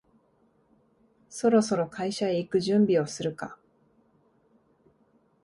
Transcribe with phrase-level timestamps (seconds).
[1.29, 3.59] そろそろ会社へ行く準備をするか